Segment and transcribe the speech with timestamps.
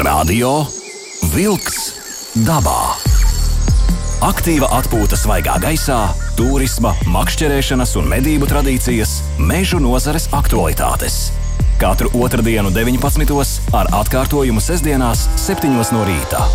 [0.00, 0.62] Radio
[1.34, 1.90] Wolks
[2.46, 2.94] dabā.
[4.24, 5.98] Aktīva atpūta svaigā gaisā,
[6.38, 11.18] turisma, makšķerēšanas un medību tradīcijas, mežu nozares aktualitātes.
[11.80, 13.36] Katru otrdienu, 19.
[13.76, 15.68] ar atkārtojumu sestdienās, 7.
[15.68, 16.48] no rīta.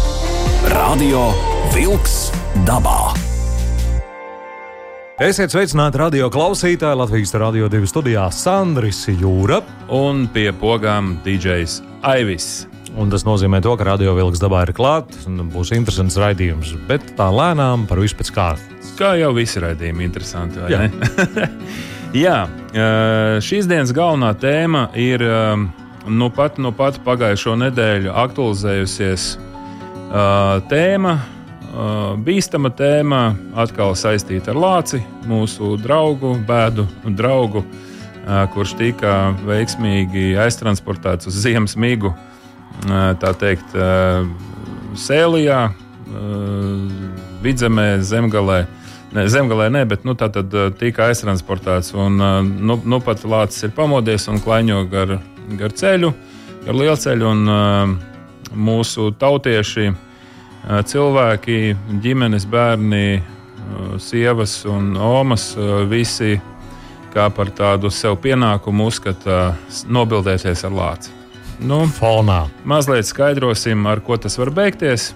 [0.74, 1.28] Radio
[1.76, 2.32] Wolks
[2.66, 3.14] dabā.
[5.22, 9.62] Esiet sveicināti radio klausītāji Latvijas Rādio 2 studijā Sandris Jūra.
[9.94, 12.66] Un pie pogām DJs Aivis.
[12.96, 16.72] Un tas nozīmē, to, ka radio vilks dabā ir klāts un būs interesants raidījums.
[16.88, 18.94] Bet tā lēnām par visu pēc kārtas.
[18.96, 20.64] Kā jau visi raidījumi, interesanti.
[20.72, 20.86] Jā.
[22.16, 22.46] Jā,
[23.44, 25.20] šīs dienas galvenā tēma ir
[26.08, 29.26] nu pat, nu pat pagājušo nedēļu aktualizējusies
[30.72, 31.16] tēma.
[32.24, 33.20] Bīstama tēma
[33.60, 36.86] atkal saistīta ar Lāci, mūsu draugu, bēdu
[37.18, 37.66] draugu,
[38.54, 42.35] kurš tika veiksmīgi aiztransportēts uz ziemas migu, eh,
[43.22, 43.76] tā teikt,
[44.96, 46.96] Sēlijā, eh,
[47.44, 48.66] Vidzemē, Zemgalē.
[49.16, 51.94] Ne, zemgalē nē, bet nu, tā tad tika aiztransportēts.
[51.96, 52.18] Un,
[52.60, 55.14] nu, nu pat Lācis ir pamodies un klaiņo gar,
[55.56, 56.10] gar ceļu,
[56.66, 57.30] gar lielceļu.
[57.32, 57.96] Un,
[58.56, 59.92] mūsu tautieši,
[60.90, 61.60] cilvēki,
[62.04, 63.22] ģimenes, bērni,
[64.02, 65.54] sievas un omas,
[65.90, 66.36] visi
[67.14, 69.56] kā par tādu sev pienākumu uzskata
[69.88, 71.14] nobildēties ar Lāci.
[71.60, 72.46] Nu, Fonā.
[72.68, 75.14] Mazliet skaidrosim, ar ko tas var beigties.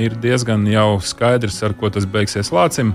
[0.00, 2.94] Ir diezgan jau skaidrs, ar ko tas beigsies Lācim.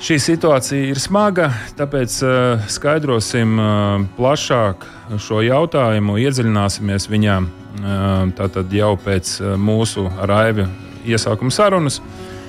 [0.00, 4.86] Šī situācija ir smaga, tāpēc uh, skaidrosim uh, plašāk
[5.20, 10.66] šo jautājumu, iedziļināsimies viņā uh, tātad jau pēc uh, mūsu raiva
[11.04, 12.00] iesākuma sarunas.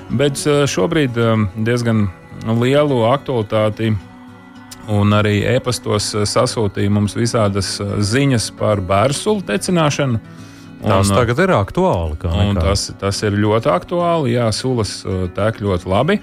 [0.10, 2.08] Bet uh, šobrīd uh, diezgan
[2.48, 3.92] lielu aktualitāti
[4.92, 10.22] un arī e-pastos uh, sasūtīja mums visādas uh, ziņas par bērnu tecināšanu.
[10.82, 12.18] Tas uh, tagad ir aktuāli.
[12.22, 12.64] kā nekā.
[12.66, 14.36] tas, tas ir ļoti aktuāli.
[14.36, 15.02] Jā, sulas
[15.36, 16.18] tek ļoti labi.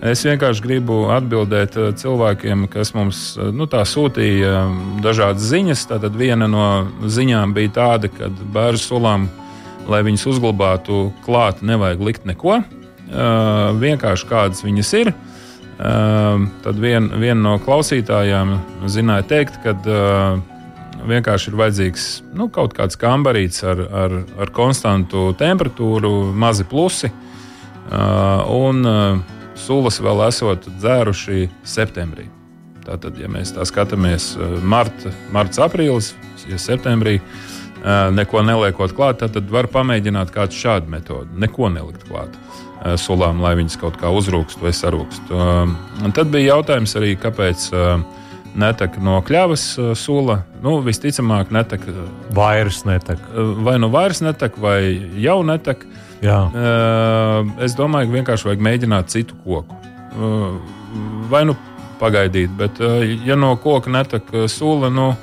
[0.00, 4.62] Es vienkārši gribu atbildēt cilvēkiem, kas mums nu, sūtīja
[5.04, 5.82] dažādas ziņas.
[5.90, 9.28] Tātad viena no ziņām bija tāda, ka bērnu sulām,
[9.92, 12.62] lai viņas uzglabātu klāt, nevajag likt neko.
[13.84, 15.12] Vienkārši kādas viņas ir.
[15.80, 18.50] Uh, tad vien, viena no klausītājām
[18.92, 20.42] zināja teikt, ka uh,
[21.08, 27.08] vienkārši ir vajadzīgs nu, kaut kāds kambarīts ar, ar, ar konstantu temperatūru, mazi plusi.
[27.08, 28.84] Uh, un
[29.56, 32.28] sulas vēl esot dzēruši septembrī.
[32.84, 36.12] Tātad, ja mēs tā skatāmies, marta, marts, aprīlis,
[36.48, 37.18] ja septembrī
[38.12, 41.40] neko neliekot klāt, tad, var pamēģināt kādu šādu metodi.
[41.40, 42.36] Neko nelikt klāt
[43.00, 45.30] sulām, lai viņas kaut kā uzrūkst vai sarūkst.
[45.32, 45.68] Uh,
[46.04, 48.00] un Tad bija jautājums arī, kāpēc uh,
[48.58, 49.64] netek no kļavas
[49.98, 50.40] sula.
[50.64, 51.84] Nu, visticamāk, netek
[52.34, 53.18] Vairs netek.
[53.64, 54.80] vai nu vairs netek, vai
[55.22, 55.86] jau netek.
[56.20, 56.50] Jā.
[57.64, 59.76] Es domāju, ka vienkārši vajag mēģināt citu koku.
[61.30, 61.54] Vai nu
[62.00, 62.80] pagaidīt, bet
[63.24, 65.14] ja no koka netek sula, nu,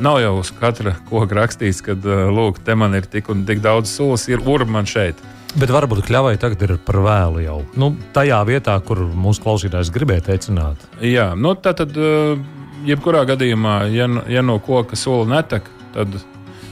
[0.00, 1.98] nav jau uz katra koka rakstīts, ka
[2.32, 5.20] lūk, te man ir tik un tik daudz sulas, ir urba man šeit.
[5.56, 7.58] Bet varbūt kļavai tagad ir par vēlu jau.
[7.80, 10.82] Nu, tajā vietā, kur mūsu klausītājs gribēja teicināt.
[11.00, 12.36] Jā, nu, tā tad, uh,
[12.84, 16.18] jebkurā gadījumā, ja, ja no koka sula netek, tad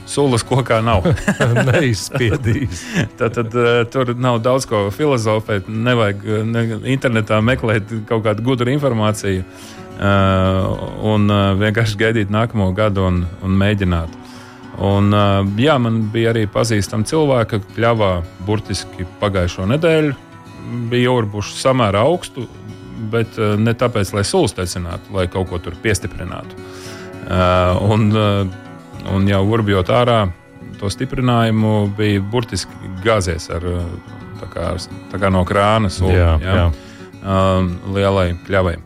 [0.07, 1.07] sulas kokā nav.
[1.71, 2.85] Neizspiedīs.
[3.17, 5.67] Tad, tad uh, tur nav daudz ko filozofēt.
[5.67, 13.09] Nevajag ne, internetā meklēt kaut kādu gudru informāciju uh, un uh, vienkārši gaidīt nākamo gadu
[13.09, 14.26] un, un mēģināt.
[14.77, 15.09] Un,
[15.57, 18.11] jā, man bija arī pazīstami cilvēki, kas kļāvā
[18.45, 20.13] burtiski pagājušo nedēļu.
[20.91, 22.45] Bija jūrbuši samērā augstu,
[23.11, 26.59] bet ne tāpēc, lai sulas tecinātu, lai kaut ko tur piestiprinātu.
[27.87, 28.09] Un,
[29.13, 30.19] un jau urbjot ārā
[30.77, 33.65] to stiprinājumu, bija burtiski gāzies ar,
[34.41, 34.67] tā kā,
[35.11, 36.67] tā kā no krāna sulu, Jā, jā.
[37.27, 38.77] Um, lielai kļavai.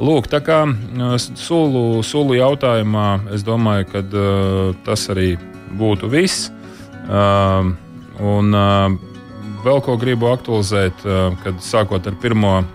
[0.00, 5.34] Lūk, tā kā uh, sulu, sulu jautājumā es domāju, ka uh, tas arī
[5.76, 6.48] būtu viss.
[7.04, 7.74] Um,
[8.16, 8.94] un uh,
[9.60, 12.70] vēl ko gribu aktualizēt, uh, kad sākot ar 1.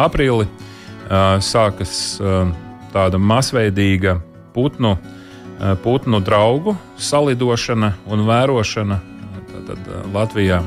[0.00, 2.48] aprīli uh, sākas uh,
[2.94, 4.16] tāda masveidīga
[4.56, 8.98] putnu, uh, putnu draugu salidošana un vērošana.
[9.50, 10.62] Tātad uh, Latvijā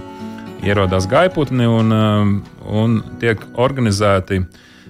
[0.61, 2.37] ierodās gaiputni un, um,
[2.69, 4.43] un tiek organizēti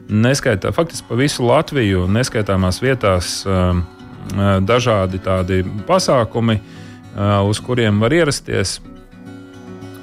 [0.10, 3.84] neskaitā, faktiski pa visu Latviju, neskaitāmās vietās, um,
[4.36, 8.80] uh, dažādi tādi pasākumi, uh, uz kuriem var ierasties.
[8.80, 8.92] Uh,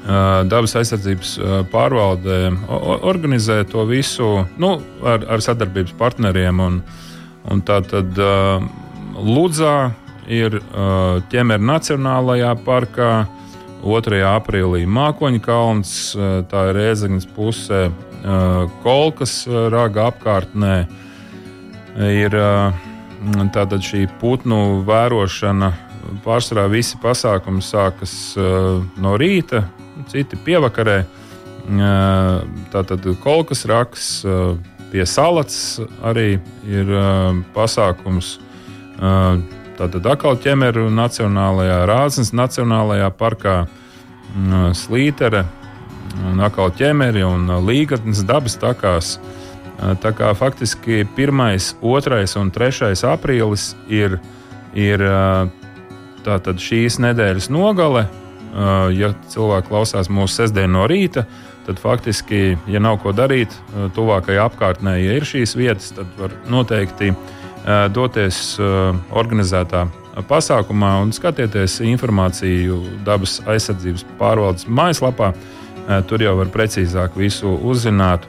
[0.03, 1.37] Dabas aizsardzības
[1.71, 2.39] pārvalde
[3.07, 4.73] organizē to visu nu,
[5.07, 6.59] ar, ar sadarbības partneriem.
[6.59, 6.81] Un,
[7.47, 8.19] un tā tad
[9.15, 9.93] Ludzā
[10.27, 10.59] ir
[11.31, 13.13] ķemera Nacionālajā parkā,
[13.83, 14.21] 2.
[14.27, 15.95] aprīlī Mākoņa kalns,
[16.51, 17.85] tā ir Rēzaknes pusē,
[18.83, 20.75] Kolkas raga apkārtnē.
[21.99, 22.37] Ir
[23.55, 25.73] tātad šī putnu vērošana.
[26.25, 29.65] Pārsvarā visi pasākumi sākas no rīta,
[30.11, 31.03] citi pievakarē.
[32.73, 34.09] Tātad kolkas raks
[34.93, 36.91] pie salats arī ir
[37.55, 38.37] pasākums.
[39.79, 43.57] Tātad atkal ķemeru Nacionālajā Rāznas Nacionālajā parkā
[44.79, 45.62] Slītere, un
[46.43, 49.17] atkal ķemeri un līgatnes dabas takās.
[50.03, 51.43] Tā kā faktiski 1,
[51.82, 54.19] 2 un 3 aprīlis ir,
[54.79, 55.03] ir
[56.62, 58.06] šīs nedēļas nogale.
[58.93, 61.25] Ja cilvēki klausās mūsu sestdienu no rīta,
[61.67, 63.55] tad faktiski, ja nav ko darīt,
[63.97, 67.23] tuvākajā apkārtnē, ja ir šīs vietas, tad var noteikti uh,
[67.93, 68.58] doties
[69.11, 69.87] organizētā
[70.29, 75.32] pasākumā un skatieties informāciju dabas aizsardzības pārvaldes mājaslapā.
[76.08, 78.29] Tur jau var precīzāk visu uzzināt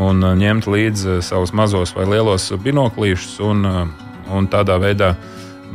[0.00, 3.64] un ņemt līdzi savus mazos vai lielos binoklīšus un,
[4.32, 5.14] un tādā veidā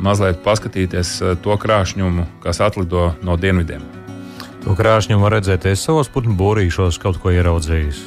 [0.02, 3.84] mazliet paskatīties to krāšņumu, kas atlido no dienvidiem.
[4.62, 8.02] To krāšņumu var redzēt savos putnu būrīšos, kaut ko ieraudzījis.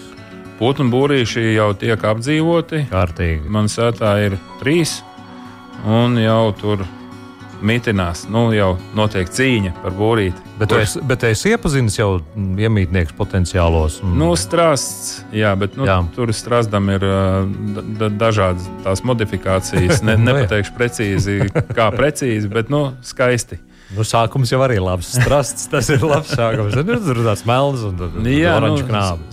[0.56, 2.86] Putnu būrīši jau tiek apdzīvoti.
[2.92, 3.50] Kārtīgi.
[3.52, 5.02] Man sētā ir trīs,
[5.84, 6.86] un jau tur
[7.66, 8.26] mitinās.
[8.32, 10.44] Nu, jau notiek cīņa par būrīti.
[10.60, 14.00] Bet tu esi, bet esi iepazinis jau iemītnieks potenciālos?
[14.06, 14.16] Un...
[14.22, 16.00] Nu, strāsts, jā, bet nu, jā.
[16.16, 17.04] tur strāstam ir
[18.00, 20.04] da, dažādas tās modifikācijas.
[20.06, 21.40] Ne, nu, nepateikšu precīzi,
[21.76, 23.60] kā precīzi, bet nu, skaisti.
[23.94, 25.12] Nu, sākums jau arī labs.
[25.14, 26.74] Strasts, tas ir labs sākums.
[26.80, 28.72] Nu, tur tāds melns un jā, nu,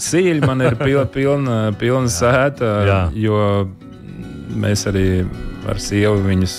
[0.02, 2.74] sīļi man ir pilna, pilna, pilna sēta,
[3.16, 3.38] jo
[4.52, 5.06] mēs arī
[5.70, 6.58] ar sievu viņus.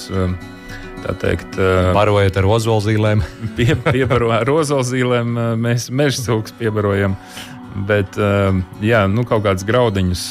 [1.03, 1.57] Tā teikt,
[1.95, 3.23] barojot ar ozolzīlēm.
[3.57, 7.17] pie, piebarojam ar ozolzīlēm, mēs meža cūkus piebarojam.
[7.89, 8.15] Bet,
[8.85, 10.27] jā, nu, kaut kādas graudiņas,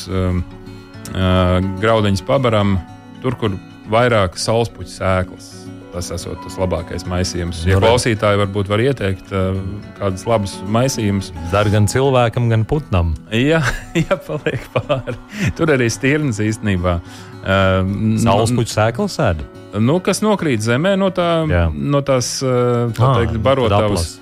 [1.82, 2.78] graudiņas pabaram
[3.24, 3.58] tur, kur
[3.92, 5.50] vairāk saulespuķu sēklas
[5.92, 7.66] tas esot tas labākais maisījums.
[7.68, 9.28] Ja klausītāji varbūt var ieteikt
[9.98, 11.28] kādus labus maisījumus.
[11.52, 13.12] Dar gan cilvēkam, gan putnam.
[13.28, 13.60] Jā,
[14.06, 15.18] jā paliek pāri.
[15.58, 16.96] Tur arī stirnas īstenībā.
[17.02, 19.46] Uh, Saulespuķu sēklas sēdi.
[19.82, 21.66] Nu, kas nokrīt zemē no, tā, jā.
[21.72, 24.18] no tās uh, tā teikt, barotavas.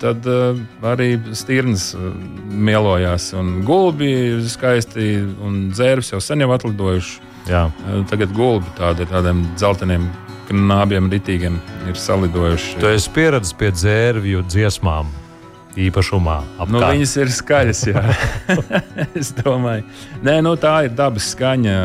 [0.00, 0.58] Tad uh,
[0.90, 2.10] arī stirnas uh,
[2.50, 5.12] mielojās, un gulbi ir skaisti,
[5.46, 7.20] un dzērvis jau sen jau atlidojuši.
[7.48, 7.68] Jā.
[7.86, 10.10] Uh, tagad gulbi tādi tādiem dzelteniem
[10.50, 12.80] nābiem ritīgiem ir salidojuši.
[12.82, 15.12] Tu esi pieredzējis pie dzērvju dziesmām.
[15.78, 16.40] Īpašumā.
[16.58, 16.72] Apkārt.
[16.74, 18.02] Nu, viņas ir skaļas, jā.
[19.20, 19.86] es domāju,
[20.26, 21.76] Nē, nu, tā ir dabas skaņa.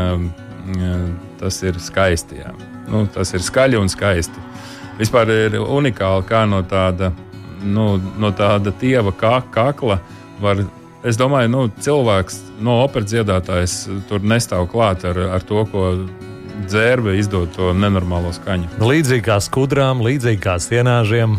[1.39, 2.39] Tas ir skaisti.
[2.41, 2.53] Jā.
[2.89, 4.41] Nu, tas ir skaļi un skaisti.
[4.99, 7.11] Vispār ir unikāli, kā no tāda,
[7.63, 9.99] nu, no tāda tieva kakla
[10.41, 10.63] var
[11.05, 13.75] es domāju, nu, cilvēks no operas dziedātājs
[14.09, 15.89] tur nestāv klāt ar, ar to, ko
[16.65, 18.77] dzērbe izdod to nenormālo skaņu.
[18.81, 21.37] Līdzīgi kā skudrām, līdzīgi kā sienāžiem.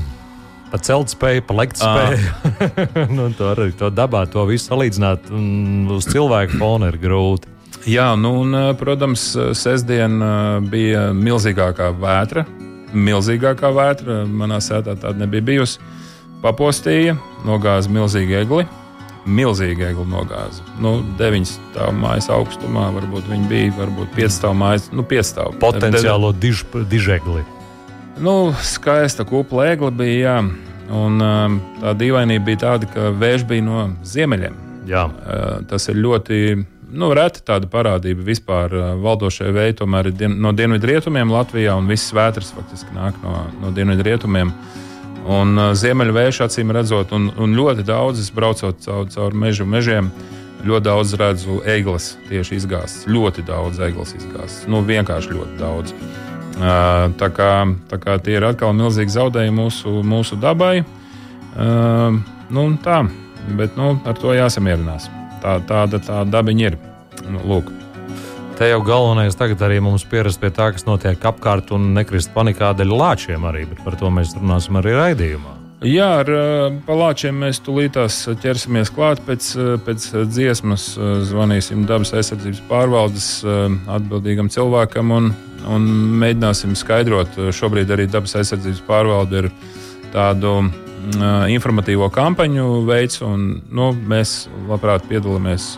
[0.71, 2.57] Pa celt spēju, pa lekt spēju.
[3.17, 5.31] nu, to arī to dabā, to visu salīdzināt
[5.95, 7.56] uz cilvēku fona ir grūti.
[7.87, 10.19] Jā, nu, un, protams, sestdien
[10.71, 12.43] bija milzīgākā vētra.
[12.97, 15.79] Milzīgākā vētra manā sētā tāda nebija bijusi.
[16.43, 17.15] Papostīja,
[17.47, 18.67] nogāza milzīgu egli
[19.27, 20.63] milzīga egli nogāza.
[20.83, 25.57] Nu, 9 stāvu mājas augstumā, varbūt viņi bija, varbūt 5 stāvu mājas, nu, 5 stāvu.
[25.63, 27.43] Potenciālo diž, dižegli.
[28.23, 30.37] Nu, skaista kupla egli bija, jā.
[30.95, 31.19] Un
[31.83, 34.63] tā dīvainība bija tāda, ka vējš bija no ziemeļiem.
[34.87, 35.09] Jā.
[35.67, 36.39] Tas ir ļoti
[36.91, 38.75] nu, reti tāda parādība vispār.
[38.75, 43.47] Uh, valdošie vēji tomēr ir dien, no dienvidrietumiem Latvijā, un viss vētras faktiski nāk no,
[43.63, 44.53] no dienvidrietumiem.
[45.27, 50.13] Un uh, ziemeļvējš acīm redzot, un, un ļoti daudz es braucot caur, caur mežu mežiem.
[50.67, 53.05] Ļoti daudz redzu eglis tieši izgāztas.
[53.11, 54.65] Ļoti daudz eglis izgāztas.
[54.71, 55.93] Nu, vienkārši ļoti daudz.
[56.57, 57.51] Uh, tā, kā,
[57.91, 60.81] tā kā tie ir atkal milzīgi zaudējumi mūsu, mūsu dabai.
[61.57, 62.17] Uh,
[62.49, 63.03] nu, tā,
[63.59, 65.11] bet nu, ar to jāsamierinās.
[65.47, 66.75] Tā, tāda tā dabiņa ir.
[67.31, 67.69] Nu, lūk.
[68.59, 72.73] Te jau galvenais tagad arī mums pierast pie tā, kas notiek apkārt un nekrist panikā
[72.75, 75.53] dēļ lāčiem arī, bet par to mēs runāsim arī raidījumā.
[75.87, 76.31] Jā, ar
[76.89, 79.53] palāčiem mēs tūlītās ķersimies klāt pēc,
[79.87, 80.89] pēc dziesmas.
[81.29, 85.31] Zvanīsim dabas aizsardzības pārvaldes atbildīgam cilvēkam un,
[85.71, 85.87] un
[86.25, 87.39] mēģināsim skaidrot.
[87.55, 89.51] Šobrīd arī dabas aizsardzības pārvalde ir
[90.17, 90.57] tādu
[91.53, 95.77] informatīvo kampaņu veids, un nu, mēs labprāt piedalāmies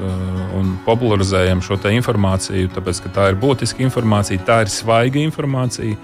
[0.57, 5.97] un popularizējam šo informāciju, tāpēc ka tā ir būtiska informācija, tā ir svaiga informācija.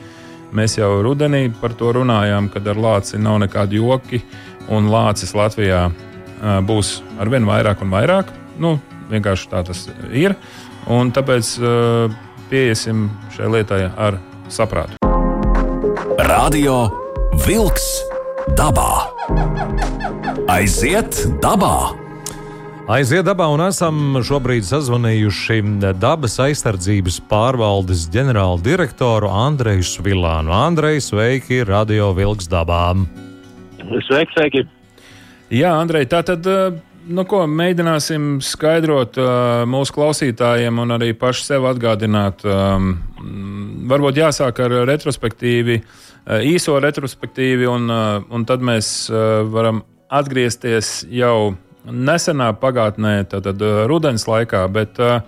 [0.54, 4.22] Mēs jau rudenī par to runājām, kad ar lāci nav nekādi joki,
[4.68, 5.88] un lācis Latvijā
[6.68, 8.30] būs arvien vairāk un vairāk.
[8.60, 8.76] Nu,
[9.10, 10.36] vienkārši tā tas ir.
[10.86, 11.56] Un tāpēc
[12.52, 14.20] pieiesim šai lietai ar
[14.52, 15.00] saprātu.
[16.28, 16.86] Radio
[17.48, 17.88] Wolks
[18.58, 19.13] dabā.
[20.52, 21.94] Aiziet dabā!
[22.92, 25.56] Aiziet dabā un esam šobrīd sazvanījuši
[25.96, 30.52] dabas aizsardzības pārvaldes ģenerāla direktoru Andreju Svilānu.
[30.52, 32.92] Andrej, sveiki, Radio Vilks dabā!
[34.04, 34.66] Sveiki, sveiki!
[35.56, 36.44] Jā, Andrej, tā tad.
[37.04, 42.40] Nu, ko, mēģināsim skaidrot uh, mūsu klausītājiem un arī paši sev atgādināt.
[42.48, 42.94] Um,
[43.90, 51.02] varbūt jāsāk ar retrospektīvi, uh, īso retrospektīvi, un, uh, un tad mēs uh, varam atgriezties
[51.12, 55.20] jau nesenā pagātnē, tātad uh, rudens laikā, bet, uh,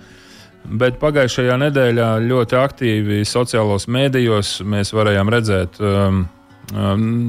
[0.81, 6.25] bet pagājušajā nedēļā ļoti aktīvi sociālos mēdījos mēs varējām redzēt um,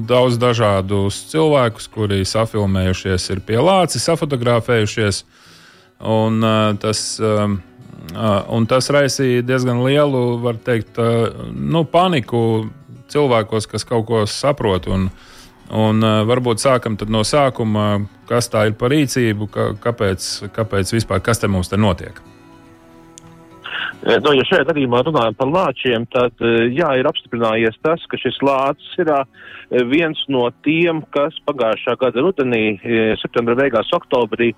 [0.09, 5.23] daudz dažādus cilvēkus, kuri safilmējušies, ir pie lācis, safotografējušies.
[6.01, 7.59] Un, uh, tas, um,
[8.53, 10.99] un tas raisīja diezgan lielu, var teikt,
[11.53, 12.67] nu, paniku
[13.09, 14.89] cilvēkos, kas kaut ko saprot.
[14.93, 15.09] Un,
[15.67, 19.49] Un, varbūt sākam no sākuma, kas tā ir par rīcību,
[19.83, 22.21] kāpēc, kāpēc vispār kas te mums te notiek.
[24.05, 26.37] Nu, ja šajā gadījumā runājam par lāčiem, tad
[26.75, 29.09] jā, ir apstiprinājies tas, ka šis lācis ir
[29.89, 32.77] viens no tiem, kas pagājušā gada rudenī,
[33.19, 34.51] septembra beigās, oktobrī,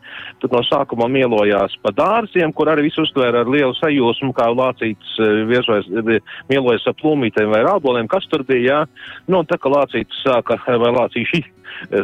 [0.43, 5.15] tad no sākuma mielojās pa dārziem, kur arī viss uztvēra ar lielu sajūsmu, kā lācīts
[5.49, 5.87] viesojas,
[6.51, 8.81] mielojas ap plūmītēm vai rāboliem, kas tur bija, jā.
[9.31, 11.58] Nu, un tā kā lācīts sāka, vai lācīši Eh,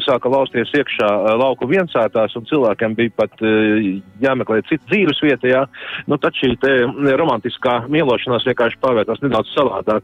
[0.06, 5.50] sāka lausties iekšā eh, lauku viensētās, un cilvēkiem bija pat eh, jāmeklē cita dzīves vieta,
[5.50, 5.64] jā,
[6.12, 6.74] nu tad šī te
[7.20, 10.04] romantiskā mīlošanās vienkārši pavērtās nedaudz savādāk.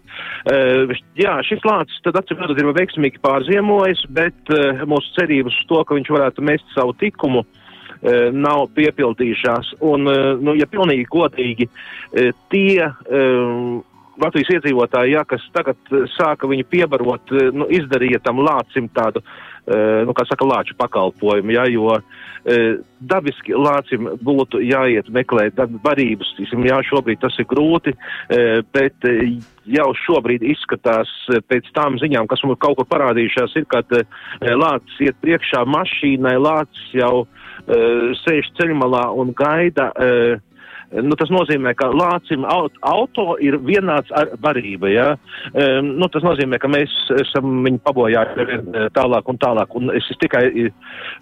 [1.20, 4.52] Jā, šis lācis tad atcīmredzot ir veiksmīgi pārziemojis, bet
[4.90, 7.44] mūsu cerības uz to, ka viņš varētu mest savu tikumu,
[8.34, 9.76] nav piepildījušās.
[9.86, 10.08] Un,
[10.42, 11.68] nu, ja pilnīgi godīgi,
[12.54, 12.90] tie
[14.22, 19.51] Latvijas iedzīvotāji, jā, kas tagad sāka viņu piebarot, nu, izdarīja tam lācim tādu Eh,
[20.06, 22.58] nu, kā saka, lāču pakalpojumu, ja, jo e,
[22.98, 29.10] dabiski lācim būtu jāiet meklēt barības, jā, šobrīd tas ir grūti, e, bet
[29.70, 31.12] jau šobrīd izskatās
[31.48, 33.94] pēc tām ziņām, kas mums kaut kur parādījušās, ir, kad
[34.42, 37.28] lācis iet priekšā mašīnai, lācis jau
[38.24, 39.92] sēž ceļmalā un gaida.
[40.92, 44.90] Nu, tas nozīmē, ka lācim auto ir vienāds ar barību.
[44.92, 45.14] Ja?
[45.54, 49.72] Um, nu, tas nozīmē, ka mēs esam viņu pabojājuši e, tālāk un tālāk.
[49.80, 50.44] Un es, tikai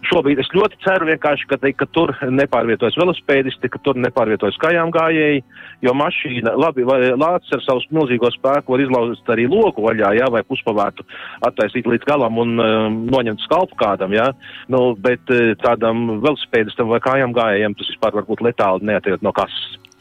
[0.09, 5.43] šobrīd es ļoti ceru ka, ka tur nepārvietojas velospēdisti, ka tur nepārvietojas kājām gājēji,
[5.85, 10.31] jo mašīna, labi, lācis ar savu milzīgo spēku var izlauzt arī loku vaļā, ja?
[10.33, 11.05] vai puspavērtu
[11.45, 14.31] attaisīt līdz galam un um, noņemt skalpu kādam, ja?
[14.73, 19.35] nu, bet uh, tādam velospēdistam vai kājām gājējiem tas vispār var būt letāli neatiet no
[19.35, 19.58] kas.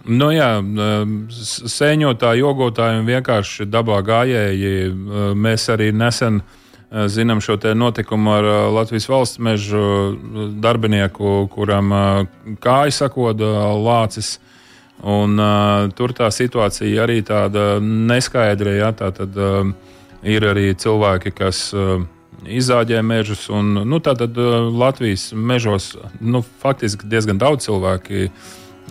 [0.09, 0.55] Nu jā,
[1.69, 4.93] sēņotāji, jogotāji un vienkārši dabā gājēji.
[5.37, 6.41] Mēs arī nesen
[7.13, 9.83] zinām šo notikumu ar Latvijas valsts mežu
[10.65, 11.93] darbinieku, kuram
[12.63, 14.39] kāja sakoda lācis.
[14.99, 18.73] Un, uh, tur tā situācija arī tāda neskaidra.
[18.75, 19.69] Ja, tā tad uh,
[20.27, 22.03] ir arī cilvēki, kas uh,
[22.43, 23.47] izzāģē mežus.
[23.55, 28.27] Un, nu, tātad uh, Latvijas mežos nu, faktiski diezgan daudz cilvēku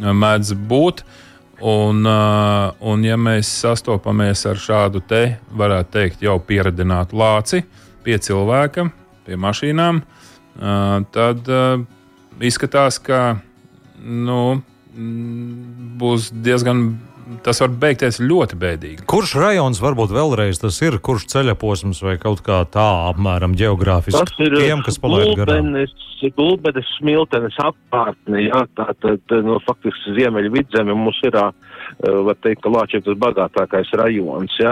[0.01, 1.03] mēdz būt.
[1.57, 7.63] Un, un, ja mēs sastopamies ar šādu te, varētu teikt, jau pieredzinātu lāci
[8.05, 8.85] pie cilvēka,
[9.25, 10.03] pie mašīnām,
[11.17, 11.49] tad
[12.45, 13.39] izskatās, ka
[14.05, 14.61] nu,
[15.97, 16.85] būs diezgan
[17.45, 19.05] tas var beigties ļoti bēdīgi.
[19.09, 24.19] Kurš rajons varbūt vēlreiz tas ir, kurš ceļa posms vai kaut kā tā apmēram geogrāfiski?
[24.19, 25.73] Tas ir tiem, kas palaid garām.
[26.33, 31.35] Gulbenes, smiltenes apkārtne, jā, tā tad, nu, faktiski ziemeļu vidzeme mums ir,
[32.01, 34.71] var teikt, ka Lāčiem tas bagātākais rajons, jā.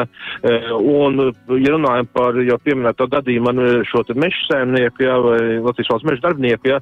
[0.80, 1.22] Un,
[1.62, 3.54] ja runājam par jau pieminēto gadījumu,
[3.92, 6.82] šo te mežu sēmnieku, jā, vai Latvijas valsts mežu darbinieku, jā,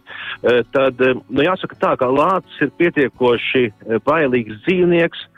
[0.72, 3.68] tad, nu, jāsaka tā, ka Lācis ir pietiekoši
[4.08, 5.33] bailīgs dzīvnieks, Eh,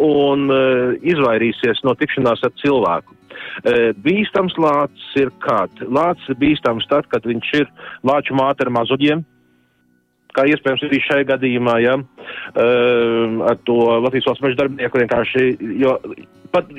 [0.00, 3.16] un eh, izvairīsies no tikšanās ar cilvēku.
[3.64, 5.82] Eh, bīstams lācis ir kad?
[5.84, 7.68] Lācis ir bīstams tad, kad viņš ir
[8.06, 9.24] lāču māte ar mazuļiem,
[10.36, 11.96] kā iespējams arī šajā gadījumā, ja,
[12.54, 15.46] ar to Latvijas valsts meža darbinieku vienkārši,
[15.82, 15.96] jo
[16.54, 16.70] pat,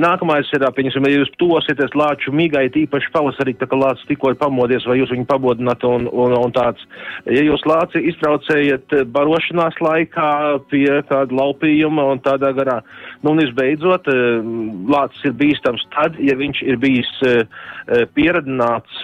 [0.00, 4.38] Nākamais ir, pieņemsim, ja jūs tosieties lāču migai, tīpaši pavasarī, tā kā lācis tikko ir
[4.40, 6.82] pamodies, vai jūs viņu pabodināt un, un, un tāds.
[7.30, 10.30] Ja jūs lāci iztraucējat barošanās laikā
[10.72, 12.80] pie kāda laupījuma un tādā garā,
[13.22, 14.10] nu un visbeidzot,
[14.96, 17.12] lācis ir bīstams tad, ja viņš ir bijis
[18.16, 19.02] pieradināts,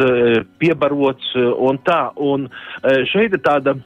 [0.62, 2.04] piebarots un tā.
[2.16, 2.48] Un
[3.12, 3.76] šeit ir tāda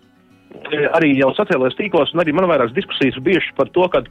[0.96, 4.06] arī jau sociālajos tīklos, un arī man vairākas diskusijas bijušas par to, ka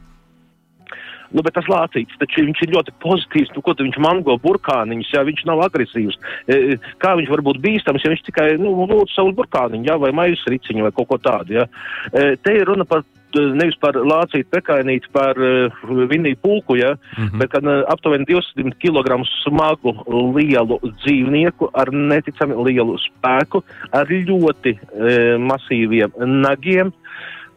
[1.34, 3.52] Nu, bet tas lācīts, taču viņš ir ļoti pozitīvs.
[3.56, 6.18] Nu, ko viņš mango burkāniņus, ja viņš nav agresīvs?
[6.46, 10.12] E, kā viņš var būt bīstams, ja viņš tikai, nu, lūdzu savu burkāniņu, ja, vai
[10.16, 11.68] maijas riciņu vai kaut ko tādu, ja?
[12.12, 13.04] E, te ir runa par
[13.36, 17.38] nevis par lācītu pekainīti, par uh, vinīju pulku, ja, mm -hmm.
[17.38, 19.92] bet gan uh, aptuveni 200 kg smagu
[20.36, 26.92] lielu dzīvnieku ar neticami lielu spēku, ar ļoti uh, masīviem nagiem.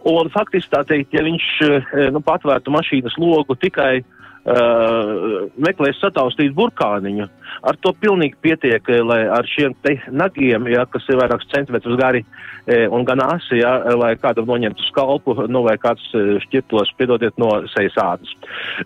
[0.07, 6.53] Un faktiski tā teikt, ja viņš uh, nu, patvērtu mašīnas logu tikai uh, meklēs sataustīt
[6.55, 7.27] burkāniņu.
[7.67, 9.75] Ar to pilnīgi pietiek, eh, lai ar šiem
[10.15, 12.23] nagiem, ja, kas ir vairākus centimetrus gari
[12.69, 16.03] un gan asi, ja, lai kādam noņemtu skalpu, nu, vai kāds
[16.45, 18.29] šķirtos, piedodiet, no sejas ādas.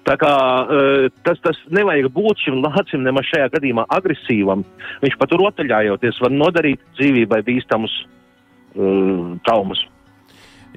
[0.07, 4.63] Tā kā uh, tas, tas nevajag būt šim lācim nemaz šajā gadījumā agresīvam.
[5.03, 9.83] Viņš pat rotaļājoties var nodarīt dzīvībai bīstamus uh, traumas.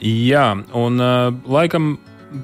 [0.03, 1.95] Jā, un uh, laikam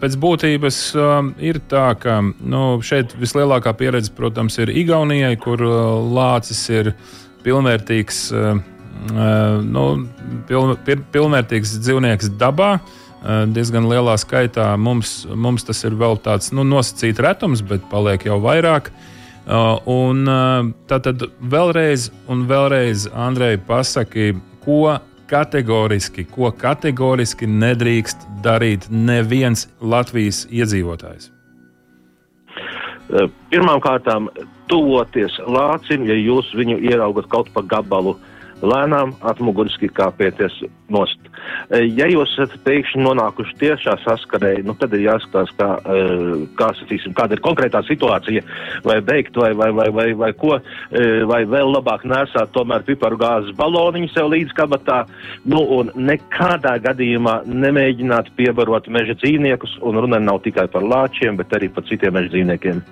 [0.01, 6.01] pēc būtības uh, ir tā, ka nu, šeit vislielākā pieredze, protams, ir Igaunijai, kur uh,
[6.01, 6.93] lācis ir
[7.45, 8.63] pilnvērtīgs, uh,
[9.13, 9.87] uh, nu,
[10.49, 12.79] piln, pil, pilnvērtīgs dzīvnieks dabā.
[13.23, 18.25] Uh, diezgan lielā skaitā mums, mums tas ir vēl tāds nu, nosacīts retums, bet paliek
[18.27, 18.89] jau vairāk.
[19.43, 24.33] Uh, un uh, tad vēlreiz, un vēlreiz, Andrej, pasaki,
[24.65, 24.97] ko
[25.33, 31.31] kategoriski, ko kategoriski nedrīkst darīt neviens Latvijas iedzīvotājs?
[33.53, 34.07] Pirmkārt,
[34.73, 38.32] tuvoties lācim, ja jūs viņu ieraugat kaut pa gabalu, uh,
[38.63, 41.19] lēnām atmuguriski kāpieties nost.
[41.71, 46.05] E, ja jūs esat pēkšņi nonākuši tiešā saskarē, nu, tad ir jāskatās, kā, e,
[46.59, 48.45] kā sacīsim, kāda ir konkrētā situācija,
[48.87, 53.19] vai beigt, vai, vai, vai, vai, vai ko, e, vai vēl labāk nesāt tomēr piparu
[53.21, 55.03] gāzes baloniņu sev līdz kabatā,
[55.45, 61.55] nu, un nekādā gadījumā nemēģināt piebarot meža dzīvniekus, un runa nav tikai par lāčiem, bet
[61.57, 62.85] arī par citiem meža dzīvniekiem.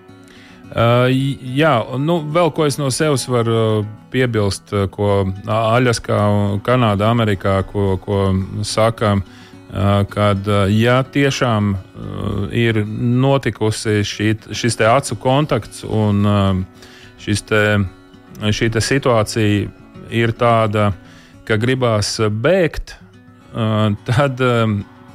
[0.71, 6.19] Uh, jā, nu, vēl ko es no sevis varu uh, piebilst, uh, ko Aļaskā,
[6.63, 8.31] Kanādā, Amerikā, ko, ko
[8.63, 9.19] saka,
[10.11, 11.69] kad ja tiešām
[12.59, 16.25] ir notikusi šī, šis te acu kontakts un
[17.23, 17.61] šis te,
[18.43, 19.69] šī te situācija
[20.11, 20.89] ir tāda,
[21.47, 22.97] ka gribās bēgt,
[24.11, 24.43] tad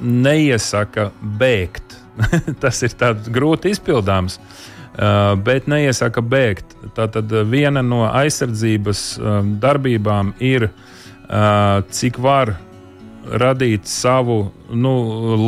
[0.00, 2.00] neiesaka bēgt.
[2.64, 2.96] Tas ir
[3.28, 4.40] grūti izpildāms.
[4.40, 4.75] Uh,
[5.46, 6.76] bet neiesaka bēgt.
[6.96, 9.02] Tātad uh, viena no aizsardzības
[9.62, 12.56] darbībām ir, uh, cik var
[13.26, 14.94] radīt savu nu,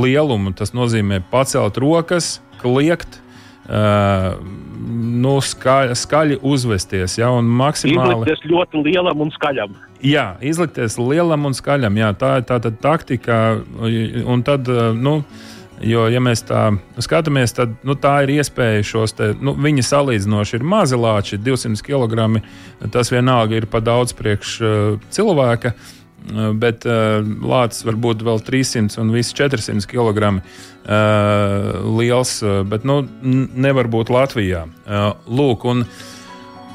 [0.03, 0.53] lielumu.
[0.57, 3.21] Tas nozīmē pacelt rokas, kliegt,
[3.69, 7.19] nu, skaļi, skaļi uzvesties.
[7.21, 8.17] Ja, maksimāli...
[8.17, 9.77] Izlikties ļoti lielam un skaļam.
[10.03, 11.99] Jā, izlikties lielam un skaļam.
[12.01, 13.39] Jā, tā ir tā taktika.
[14.27, 15.21] Un tad, nu,
[15.85, 16.63] Jo, ja mēs tā
[17.03, 21.85] skatāmies, tad nu, tā ir iespēja šos te, nu, viņi salīdzinoši ir mazi lāči, 200
[21.87, 22.43] kg.
[22.95, 25.75] Tas vienalga ir pa daudz priekš uh, cilvēka.
[25.75, 30.41] Uh, bet uh, lācis var būt vēl 300 un viss 400 kg uh,
[32.01, 34.65] liels, bet nu, nevar būt Latvijā.
[34.83, 35.85] Uh, lūk, un,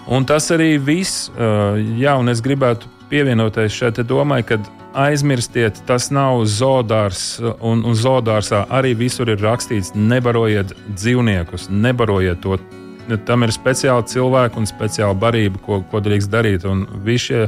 [0.08, 1.28] un tas arī viss.
[1.36, 4.62] Uh, jā, un es gribētu pievienoties šai domai, ka
[4.94, 12.60] aizmirstiet, tas nav zoodārs, un, un zoodārsā arī visur ir rakstīts, nebarojiet dzīvniekus, nebarojiet to.
[13.28, 16.64] Tam ir speciāli cilvēki un speciāla barība, ko, ko drīkst darīt.
[16.70, 17.42] Un visi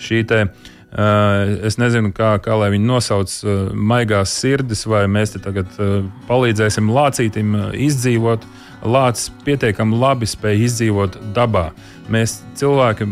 [0.00, 5.34] šie te, uh, es nezinu, kā, kā lai viņi nosauc, uh, maigās sirdis, vai mēs
[5.34, 8.46] te tagad uh, palīdzēsim lācītim uh, izdzīvot.
[8.84, 11.70] Lācis pietiekami labi spēj izdzīvot dabā.
[12.12, 13.06] Mēs cilvēki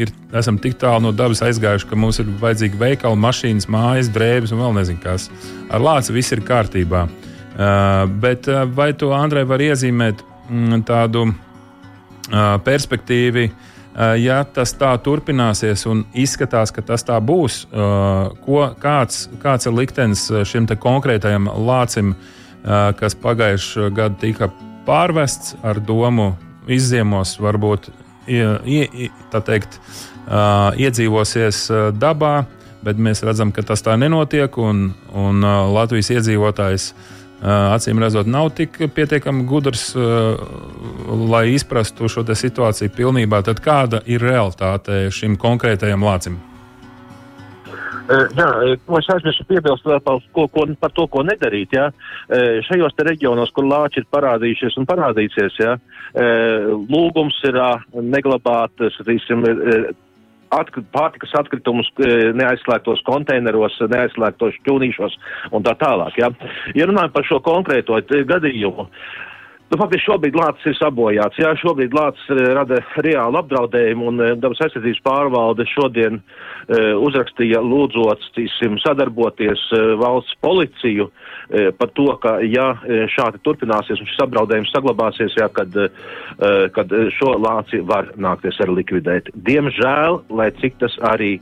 [0.00, 4.54] ir, esam tik tālu no dabas aizgājuši, ka mums ir vajadzīgi veikali, mašīnas, mājas, drēbes
[4.56, 5.28] un vēl nezinu kas.
[5.68, 7.04] Ar lāci viss ir kārtībā.
[8.22, 11.26] Bet vai to Andrei var iezīmēt mm, tādu
[12.64, 13.50] perspektīvu?
[13.98, 19.66] Uh, ja tas tā turpināsies un izskatās, ka tas tā būs, uh, ko, kāds, kāds
[19.66, 22.14] ir liktenis šim konkrētajam lācim,
[22.98, 24.48] kas pagājušajā gadā tika
[24.84, 26.32] pārvests ar domu
[26.68, 27.86] izziemos, varbūt
[28.28, 28.88] ie,
[29.32, 29.78] tā teikt,
[30.76, 31.60] iedzīvosies
[31.96, 32.32] dabā,
[32.84, 34.58] bet mēs redzam, ka tas tā nenotiek.
[34.58, 36.90] Un, un Latvijas iedzīvotājs
[37.42, 39.92] acīm redzot, nav tik pietiekami gudrs,
[41.30, 43.42] lai izprastu šo situāciju pilnībā.
[43.46, 46.38] Tad kāda ir realitāte šim konkrētajam lācim?
[48.08, 51.74] Jā, es aizmirsu piebilst par, ko, ko, par to, ko nedarīt.
[51.76, 51.90] Jā.
[52.64, 55.74] Šajos reģionos, kur lāči ir parādījušies un parādīsies, jā,
[56.88, 57.60] lūgums ir
[58.00, 59.44] neglabāt, satīsim,
[60.54, 65.16] Atkrit, pārtikas atkritumus neaizslēgtos konteineros, neaizslēgtos šķūnīšos
[65.52, 66.16] un tā tālāk.
[66.20, 66.30] Ja,
[66.78, 67.98] ja runājam par šo konkrēto
[68.32, 68.88] gadījumu,
[69.68, 71.38] Nu, faktiski šobrīd lācis ir sabojāts.
[71.42, 77.60] Jā, šobrīd lācis eh, rada reālu apdraudējumu, un eh, dabas aizsardzības pārvalde šodien uh, uzrakstīja
[77.64, 82.70] lūdzot, tīsim, sadarboties uh, valsts policiju uh, par to, ka, ja
[83.12, 85.74] šādi turpināsies un šis apdraudējums saglabāsies, jā, kad,
[86.74, 89.30] kad šo lāci var nākties arī likvidēt.
[89.48, 91.36] Diemžēl, lai cik tas arī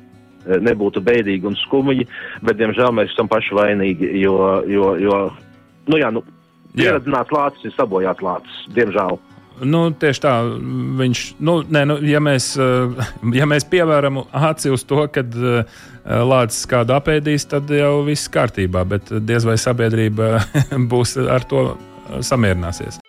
[0.46, 2.06] nebūtu bēdīgi un skumji,
[2.42, 4.38] bet, diemžēl, mēs esam paši vainīgi, jo,
[4.70, 5.20] jo, jo
[5.90, 6.22] nu jā, nu,
[6.76, 9.18] Pieredzināts lācis ir sabojāts lācis, diemžēl.
[9.64, 10.34] Nu, tieši tā,
[11.00, 13.06] viņš, nu, nē, nu, ja, mēs, eh,
[13.38, 18.84] ja mēs pievēram aci uz to, ka uh, lācis kādu apēdīs, tad jau viss kārtībā,
[18.84, 20.36] bet diez vai sabiedrība
[20.92, 21.70] būs ar to
[22.20, 23.00] samierināsies.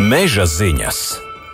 [0.00, 1.00] Meža ziņas!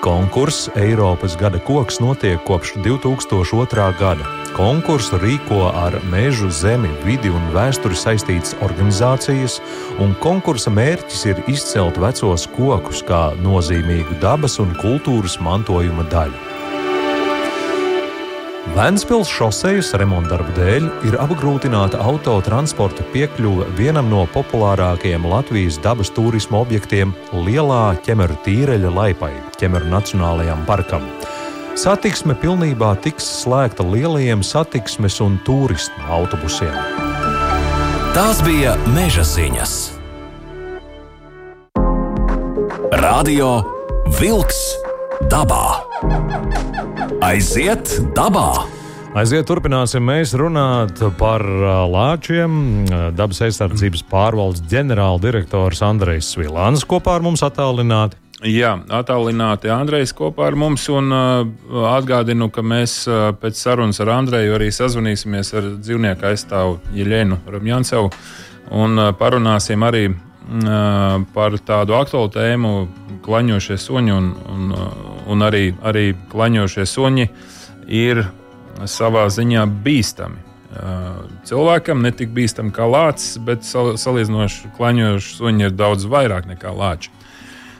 [0.00, 3.92] Konkurss Eiropas gada koks notiek kopš 2002.
[4.00, 4.24] gada.
[4.56, 9.60] Konkursu rīko ar mežu, zemi, vidi un vēsturi saistītas organizācijas,
[10.00, 16.53] un konkursa mērķis ir izcelt vecos kokus kā nozīmīgu dabas un kultūras mantojuma daļu.
[18.74, 27.12] Vēnspils šosejas remontdarbu dēļ ir apgrūtināta autotransporta piekļuve vienam no populārākajiem Latvijas dabas turisma objektiem-
[27.46, 31.06] Lielā ķemeru tīreļa laipai, ķemeru nacionālajam parkam.
[31.78, 36.74] Satiksme pilnībā tiks slēgta lielajiem satiksmes un turisma autobusiem.
[38.12, 39.92] Tās bija meža ziņas.
[42.90, 43.62] Radio
[44.18, 44.74] Wolks
[45.30, 45.78] dabā.
[47.24, 48.66] Aiziet dabā!
[49.16, 51.40] Aiziet, turpināsim mēs runāt par
[51.88, 52.84] lāčiem.
[53.16, 58.18] Dabas aizsardzības pārvaldes ģenerāldirektors Andrejs Svilāns kopā ar mums attālināti.
[58.44, 60.84] Jā, attālināti Andrejs kopā ar mums.
[60.92, 66.76] Un, uh, atgādinu, ka mēs uh, pēc sarunas ar Andreju arī sazvanīsimies ar dzīvnieku aizstāvu
[66.92, 68.12] Jeļenu Ramjancevu
[68.84, 72.76] un uh, parunāsim arī uh, par tādu aktuālu tēmu,
[73.24, 74.72] klaņošie suņi un, un,
[75.30, 77.28] un arī, arī klaņošie suņi
[77.88, 78.24] ir
[78.90, 80.40] savā ziņā bīstami.
[81.46, 87.12] Cilvēkam ne tik bīstami kā lācis, bet salīdzinoši klaņojoši suņi ir daudz vairāk nekā lāči.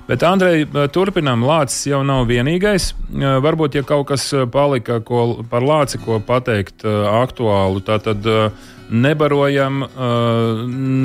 [0.04, 1.46] Bet, Andrej, turpinām.
[1.48, 2.90] Lācis jau nav vienīgais.
[3.40, 8.28] Varbūt, ja kaut kas palika ko, par lāci, ko pateikt aktuālu, tad
[8.92, 9.80] nebarojam,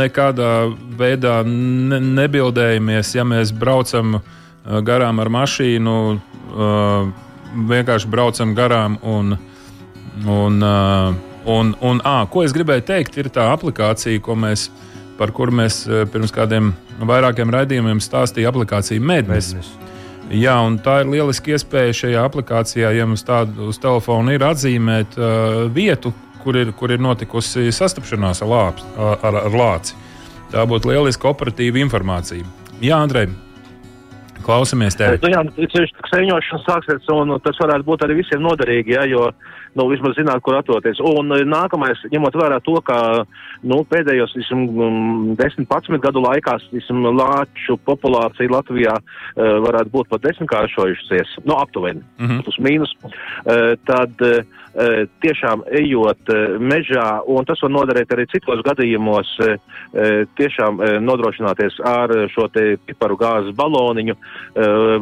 [0.02, 0.52] nekādā
[1.00, 4.20] veidā ne, nebildējamies, ja mēs braucam
[4.86, 5.96] garām ar mašīnu
[7.70, 8.98] vienkārši braucam garām.
[9.02, 9.38] Un,
[10.26, 11.16] un, uh,
[11.50, 14.70] un, un à, ko es gribēju teikt, ir tā aplikācija, mēs,
[15.20, 19.54] par kuru mēs pirms kādiem vairākiem raidījumiem stāstījām, aplikācija Mednes.
[19.54, 19.76] Mednes.
[20.30, 25.18] Jā, un tā ir lieliska iespēja šajā aplikācijā, ja mums tāda uz telefona ir atzīmēt
[25.18, 29.98] uh, vietu, kur ir, kur ir notikusi sastapšanās ar, lāps, ar, ar lāci.
[30.54, 32.46] Tā būtu lieliska operatīva informācija.
[32.82, 33.32] Jā, Andrej,
[34.46, 35.20] Klausamies tevi.
[35.24, 35.42] Nu, jā,
[36.10, 39.30] ceļošana sāksies, un tas varētu būt arī visiem noderīgi, ja, jo
[39.78, 41.02] nu, vismaz zināt, kur atroties.
[41.06, 43.00] Un e, nākamais, ņemot vērā to, ka
[43.68, 51.58] nu, pēdējos 10-11 gadu laikā visim, lāču populācija Latvijā uh, varētu būt pat desmitkāršojusies, nu,
[51.58, 52.44] aptuveni, mm -hmm.
[52.44, 54.60] plus mīnus, uh, tad uh,
[55.24, 59.32] tiešām ejot mežā, un tas var noderēt arī citos gadījumos,
[60.38, 64.16] tiešām nodrošināties ar šo te piparu gāzes baloniņu.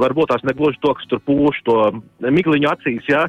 [0.01, 1.77] Varbūt tās negluži to, kas tur pūš to
[2.23, 3.25] migliņu acīs, jā,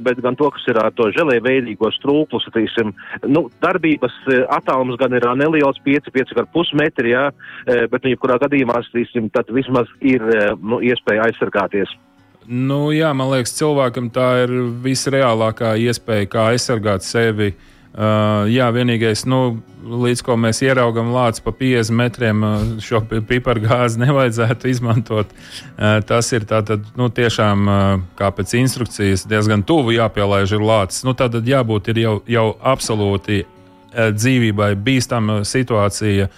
[0.00, 2.92] bet gan to, kas ir ar to žēlē veidīgo strūklu, satīsim,
[3.28, 4.16] nu, darbības
[4.56, 7.28] attālums gan ir neliels 5-5,5 metri, jā,
[7.66, 10.24] bet, nu, jebkurā gadījumā, satīsim, tad vismaz ir,
[10.62, 11.94] nu, iespēja aizsargāties.
[12.46, 14.52] Nu, jā, man liekas, cilvēkam tā ir
[14.84, 21.52] visreālākā iespēja, kā aizsargāt sevi Uh, jā, vienīgais, nu, līdz ko mēs ieraugām lāci pa
[21.56, 22.42] 50 metriem,
[22.84, 25.30] šo piparu gāzi nevajadzētu izmantot.
[25.32, 27.84] Uh, tas ir tātad, nu, tiešām uh,
[28.18, 31.06] kā pēc instrukcijas diezgan tuvu jāpielaiž ir lācis.
[31.06, 36.28] Nu, tātad jābūt jau, jau absolūti uh, dzīvībai bīstama situācija,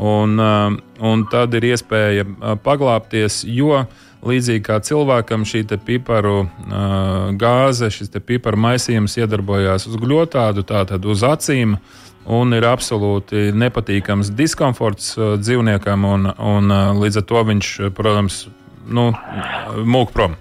[0.00, 6.36] un, uh, un tad ir iespēja uh, paglāpties, jo uh, Līdzīgi kā cilvēkam šī piparu
[6.44, 11.76] uh, gāze, šis piparu maisījums iedarbojās uz gļotādu, tātad uz acīm,
[12.24, 18.46] un ir absolūti nepatīkams diskomforts dzīvniekam, un, un līdz ar to viņš, protams,
[18.88, 19.10] nu,
[19.84, 20.38] mūk prom.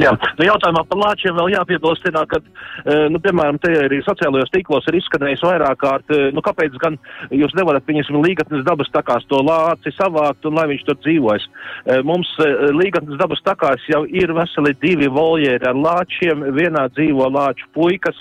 [0.00, 4.86] Jā, nu jautājumā par lāčiem vēl jāpiebilst, ka, eh, nu, piemēram, te arī sociālajos tīklos
[4.88, 6.98] ir izskanējis vairāk kārt, eh, nu, kāpēc gan
[7.30, 11.46] jūs nevarat, pieņemsim, līgatnes dabas takās to lāci savākt un lai viņš tur dzīvojas.
[11.86, 17.66] Eh, mums līgatnes dabas takās jau ir veseli divi voljeri ar lāčiem, vienā dzīvo lāču
[17.74, 18.16] puikas,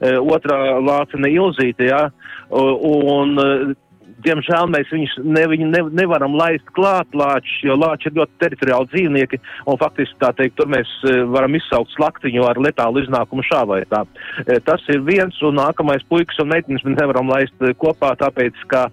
[0.00, 2.10] otrā lācina ilzīte, jā,
[2.50, 3.76] un
[4.24, 8.90] diemžēl mēs viņus ne, viņu ne, nevaram laist klāt lāčus, jo lāči ir ļoti teritoriāli
[8.92, 13.64] dzīvnieki, un faktiski tā teikt, tur mēs e, varam izsaukt slaktiņu ar letālu iznākumu šā
[13.70, 14.04] vai tā.
[14.46, 18.64] E, tas ir viens, un nākamais puikas un meitenes mēs nevaram laist e, kopā, tāpēc,
[18.72, 18.88] ka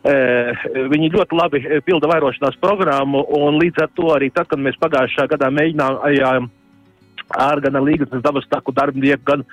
[0.00, 5.26] viņi ļoti labi pilda vairošanās programmu, un līdz ar to arī tad, kad mēs pagājušā
[5.28, 6.46] gadā mēģinājām
[7.38, 9.44] ar gan Līgas dabas taku darbinieku, gan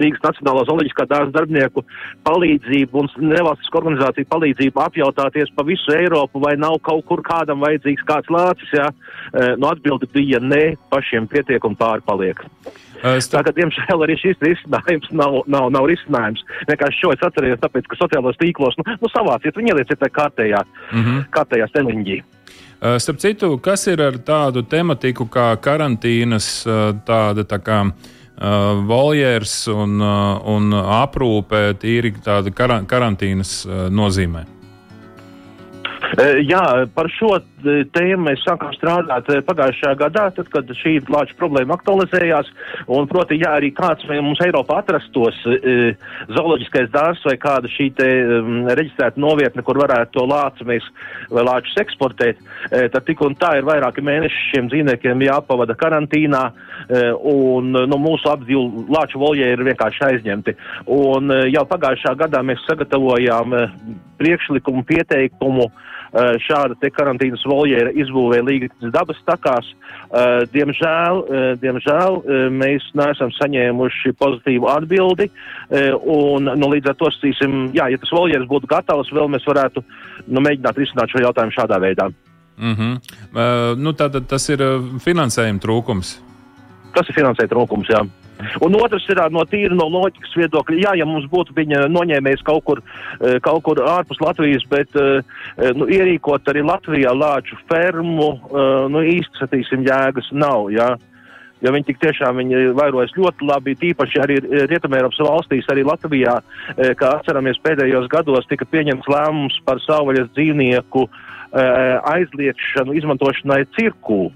[0.00, 1.84] Rīgas Nacionālā zooloģiskā dārza darbinieku
[2.26, 8.06] palīdzību un nevalstisku organizāciju palīdzību apjautāties pa visu Eiropu, vai nav kaut kur kādam vajadzīgs
[8.08, 8.88] kāds lācis, jā.
[9.34, 12.44] E, no atbildi bija ne, pašiem pietiek un pārpaliek.
[13.04, 16.40] Es tā kā, diemžēl, arī šis risinājums nav, nav, nav risinājums.
[16.70, 20.62] Vienkārši šo es atceros, tāpēc, ka sociālos tīklos, nu, nu savāciet, viņi ielieciet tā kārtējā,
[20.64, 21.26] mm -hmm.
[21.34, 22.18] kārtējā steliņģī.
[23.00, 26.66] Starp citu, kas ir ar tādu tematiku kā karantīnas,
[27.06, 27.78] tāda tā kā
[28.88, 30.00] voljērs un,
[30.54, 32.50] un aprūpe tīri tāda
[32.84, 34.44] karantīnas nozīmē?
[36.44, 37.38] Jā, par šo
[37.94, 42.50] tēmu mēs sākām strādāt eh, pagājušajā gadā, tad, kad šī lāča problēma aktualizējās.
[42.92, 45.94] Un, proti, ja arī kāds mums Eiropā atrastos e,
[46.34, 50.86] zooloģiskais dārzs vai kāda šī te um, reģistrēta novietne, kur varētu to lācu mēs
[51.32, 56.42] vai lāčus eksportēt, e, tad tik un tā ir vairāki mēneši šiem dzīvniekiem jāpavada karantīnā,
[56.50, 60.56] e, un nu, mūsu apdzīvu lāču voljē ir vienkārši aizņemti.
[60.94, 63.64] Un e, jau pagājušā gadā mēs sagatavojām e,
[64.20, 65.70] priekšlikumu pieteikumu
[66.14, 69.66] šāda te karantīnas voljēra izbūvē līgas dabas takās.
[70.14, 72.20] Uh, diemžēl, uh, diemžēl
[72.54, 75.26] mēs neesam saņēmuši pozitīvu atbildi,
[76.14, 79.82] un nu, līdz ar to sacīsim, jā, ja tas voljērs būtu gatavs, vēl mēs varētu
[80.28, 82.10] nu, mēģināt risināt šo jautājumu šādā veidā.
[82.58, 82.92] Mm -hmm.
[83.34, 84.62] uh, nu, tātad tas ir
[85.02, 86.18] finansējuma trūkums.
[86.94, 88.04] Tas ir finansējuma trūkums, jā.
[88.64, 92.64] Un otrs ir no tīra no loģikas viedokļa, jā, ja mums būtu viņa noņēmējis kaut
[92.68, 92.82] kur,
[93.44, 94.94] kaut kur ārpus Latvijas, bet
[95.78, 98.30] nu, ierīkot arī Latvijā lāču fermu,
[98.92, 100.94] nu īsti, satīsim, jēgas nav, jā.
[101.64, 104.36] Jo viņi tik tiešām viņi vairojas ļoti labi, tīpaši arī
[104.68, 106.34] Rietumēropas valstīs, arī Latvijā,
[107.00, 111.06] kā atceramies pēdējos gados, tika pieņemts lēmums par savvaļas dzīvnieku
[112.10, 114.26] aizliekšanu izmantošanai cirkū.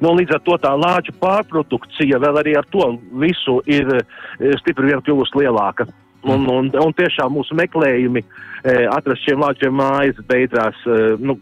[0.00, 2.86] Nu, līdz ar to tā lāča pārprodukcija vēl arī ar to
[3.20, 5.88] visu ir eh, stipri vien kļuvusi lielāka.
[6.28, 11.38] Un, un, un tiešām mūsu meklējumi e, atrast šiem lāčiem mājas beidzās e, nu,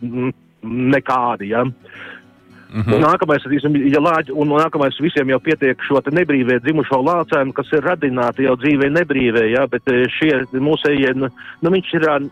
[0.62, 1.48] nekādi.
[1.50, 1.64] Ja?
[1.64, 3.00] Mm -hmm.
[3.02, 3.42] Nākamais,
[3.90, 8.54] ja lāģi, un nākamais visiem jau pietiek šo nebrīvē dzimušo lācēnu, kas ir radināti jau
[8.54, 9.82] dzīvē nebrīvē, ja, bet
[10.18, 11.28] šie mūsējie, nu,
[11.62, 12.30] nu viņš ir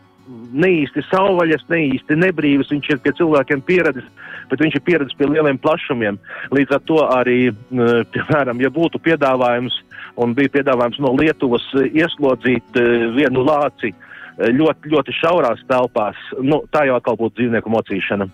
[0.53, 4.07] ne īsti savvaļas, ne īsti nebrīvs, viņš ir pie cilvēkiem pieredzis,
[4.51, 6.19] bet viņš ir pieredzis pie lieliem plašumiem.
[6.55, 7.41] Līdz ar to arī,
[8.15, 9.77] piemēram, ja būtu piedāvājums
[10.23, 12.81] un bija piedāvājums no Lietuvas ieslodzīt
[13.17, 13.93] vienu lāci
[14.37, 18.29] ļoti, ļoti šaurās telpās, nu, tā jau atkal būtu dzīvnieku mocīšana.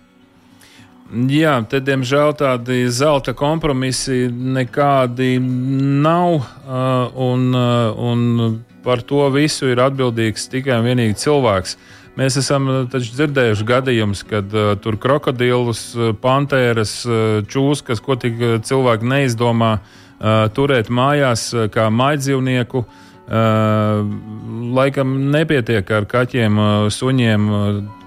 [1.28, 6.46] Jā, te diemžēl tādi zelta kompromisi nekādi nav.
[7.20, 8.22] Un, un
[8.85, 11.77] par to visu ir atbildīgs tikai un vienīgi cilvēks.
[12.18, 15.87] Mēs esam taču dzirdējuši gadījumus, kad uh, tur krokodilus,
[16.21, 16.99] pantēras,
[17.49, 22.85] čūskas, ko tik cilvēki neizdomā uh, turēt mājās kā maidzīvnieku.
[22.85, 26.59] Uh, laikam nepietiek ar kaķiem,
[26.92, 27.51] suņiem,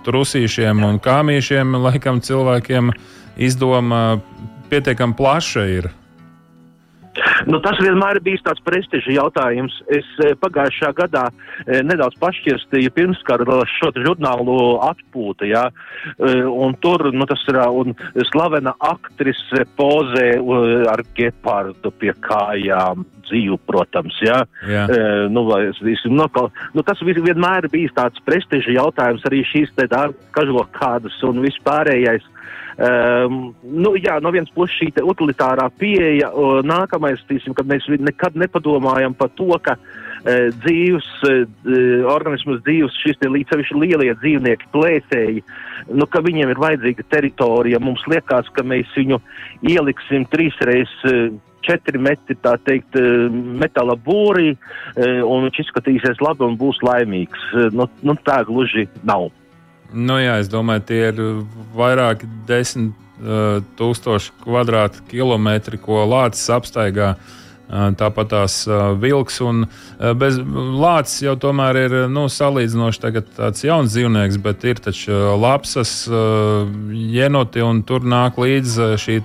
[0.06, 2.92] trusīšiem un kāmīšiem laikam cilvēkiem
[3.38, 4.20] izdoma
[4.70, 5.90] pietiekami plaša ir.
[7.48, 9.76] Nu, tas vienmēr ir bijis tāds prestiža jautājums.
[9.94, 10.08] Es
[10.42, 11.26] pagājušā gadā
[11.88, 15.64] nedaudz pašķirstīju pirmskara šo žurnālu atpūta, jā,
[16.52, 17.96] un tur, nu, tas ir, un
[18.32, 20.30] slavena aktrise pozē
[20.92, 24.18] ar gepardu pie kājām dzīvu, protams.
[24.24, 24.44] Ja?
[24.68, 24.86] Jā.
[24.90, 25.02] E,
[25.34, 25.62] nu, vai,
[26.12, 26.28] nu,
[26.76, 29.74] nu, tas vienmēr ir bijis tāds prestiža jautājums, arī šīs
[30.36, 32.32] kažokādas un vispārējais.
[32.76, 36.28] Um, nu, jā, no vienas puses šī utilitārā pieeja,
[36.68, 41.46] nākamais, tīsim, kad mēs nekad nepadomājam par to, ka uh, dzīves, uh,
[42.12, 45.46] organismus dzīves, šis te līdz lielie dzīvnieki, plēsēji,
[45.96, 47.80] nu, ka viņiem ir vajadzīga teritorija.
[47.80, 49.22] Mums liekas, ka mēs viņu
[49.72, 51.32] ieliksim trīsreiz uh,
[51.66, 52.36] četri metri,
[52.68, 52.94] teikt,
[53.58, 54.52] metāla būrī,
[55.26, 57.48] un viņš izskatīsies labi un būs laimīgs.
[57.74, 59.32] Nu, nu, tā gluži nav.
[59.96, 61.24] Nu, jā, es domāju, tie ir
[61.76, 67.16] vairāki desmit uh, tūkstoši kvadrātkilometri, ko Lācis apstaigā.
[67.16, 68.56] Uh, Tāpat tās
[69.02, 69.64] vilks un
[70.20, 73.02] bez lācis jau tomēr ir nu, salīdzinoši
[73.34, 79.18] tāds jauns dzīvnieks, bet ir taču lapsas, jenoti un tur nāk līdzi šī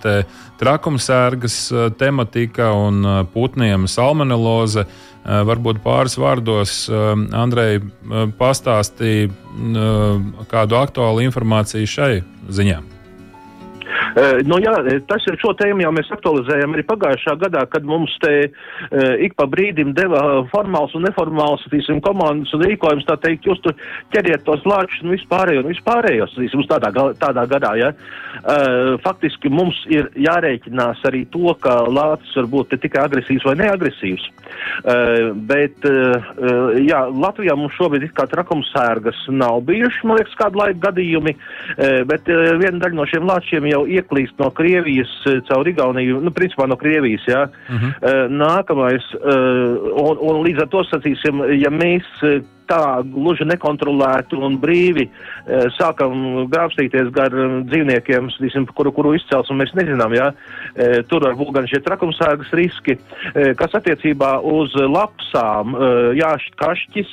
[0.60, 1.58] trakumsērgas
[2.00, 3.04] tematika un
[3.34, 4.86] putniem salmoneloze.
[5.24, 7.80] Varbūt pāris vārdos Andrei
[8.40, 9.28] pastāstīja
[10.50, 12.14] kādu aktuālu informāciju šai
[12.48, 12.80] ziņā.
[14.10, 14.74] Uh, nu, jā,
[15.08, 19.36] tas ir šo tēmu jau mēs aktualizējam arī pagājušā gadā, kad mums te uh, ik
[19.38, 20.22] pa brīdim deva
[20.52, 23.76] formāls un neformāls, tīsim, komandas un rīkojums, tā teikt, jūs tur
[24.14, 27.92] ķeriet tos lāčus un vispārējo un vispārējos, tīsim, tādā, tādā gadā, ja.
[29.04, 34.26] Faktiski mums ir jārēķinās arī to, ka lācis var būt ne tikai agresīvs vai neagresīvs,
[35.50, 35.88] bet,
[36.86, 41.36] jā, Latvijā mums šobrīd it kā trakumsērgas nav bijuši, man liekas, kādu laiku gadījumi,
[42.10, 46.66] bet viena daļa no šiem lāčiem jau ieklīst no Krievijas eh, caur Igauniju, nu, principā
[46.68, 47.42] no Krievijas, jā.
[47.48, 47.90] Uh -huh.
[48.00, 52.06] uh, nākamais, uh, un, un līdz ar to sacīsim, ja mēs
[52.70, 55.08] tā gluži nekontrolēti un brīvi
[55.74, 57.34] sākam grābstīties gar
[57.66, 60.14] dzīvniekiem, visim, kuru, kuru izcelsmu mēs nezinām.
[60.14, 60.30] E,
[61.10, 62.96] tur var būt gan šie trakumsēgas riski,
[63.58, 65.90] kas attiecībā uz lapsām, e,
[66.20, 67.10] jā, kašķis,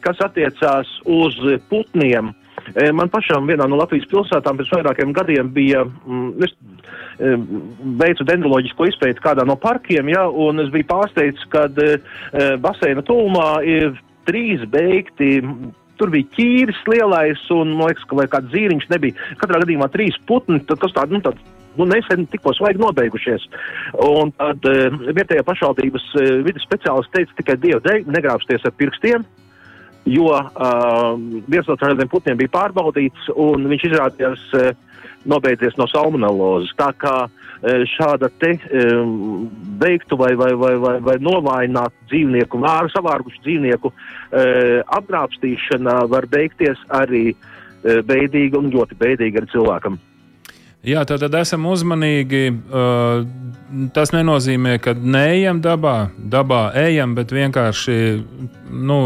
[0.00, 1.36] kas attiecās uz
[1.68, 2.32] putniem.
[2.74, 7.34] E, man pašam vienā no Latvijas pilsētām pēc vairākiem gadiem bija, mm, es e,
[8.02, 11.98] veicu dendroloģisko izpēti kādā no parkiem, ja, un es biju pārsteigts, kad e,
[12.62, 15.38] baseina tūmā ir trīs beigti
[15.98, 19.30] tur bija ķīris lielais, un, man liekas, ka vai kāds zīriņš nebija.
[19.40, 21.42] Katrā gadījumā trīs putni, tad kas tādi, nu, tāds,
[21.78, 23.48] nu, nesen tikko svaigi nobeigušies.
[24.06, 29.26] Un tad uh, vietējā pašvaldības uh, vidas speciālists teica tikai dievu dēļ, negrābsties ar pirkstiem.
[30.08, 31.14] Jo uh,
[31.50, 34.70] viens no tādiem putniem bija pārbaudīts, un viņš izrādījās uh,
[35.28, 36.72] nobeidzies no salmonellozes.
[36.78, 39.48] Tā kā uh, šāda te um,
[39.80, 46.80] beigtu vai, vai, vai, vai, vai novājinātu dzīvnieku, vāru savārgušu dzīvnieku uh, apgrābstīšana var beigties
[47.02, 50.00] arī uh, beidīgi un ļoti beidīgi ar cilvēkam.
[50.86, 52.42] Jā, tad, tad esam uzmanīgi.
[52.70, 57.96] Uh, tas nenozīmē, ka neejam dabā, dabā ejam, bet vienkārši
[58.70, 58.98] nu,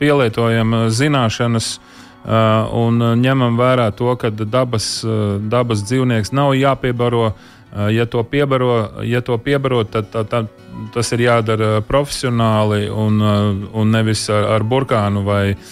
[0.00, 7.34] pielietojam zināšanas uh, un ņemam vērā to, ka dabas, uh, dabas dzīvnieks nav jāpiebaro.
[7.68, 10.46] Uh, ja to piebaro, ja to piebaro tad tā, tā,
[10.94, 15.68] tas ir jādara profesionāli un, uh, un nevis ar, ar burkānu vai uh,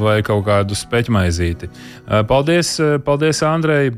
[0.00, 1.68] vai kaut kādu speķmaizīti.
[1.70, 3.92] Eh, paldies, eh, paldies Andrei!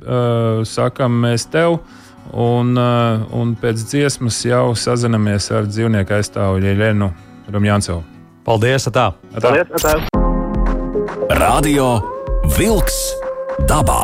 [0.64, 1.80] Sakam mēs tev!
[2.28, 7.08] Un, un pēc dziesmas jau sazinamies ar dzīvnieku aizstāvu Ļeļenu
[7.54, 8.02] Rumjāncevu.
[8.44, 8.88] Paldies!
[8.90, 9.14] Atā.
[9.32, 9.48] Atā.
[9.48, 9.72] Paldies!
[9.80, 10.18] Atā.
[11.40, 11.90] Radio
[12.58, 13.00] Vilks
[13.68, 14.02] dabā!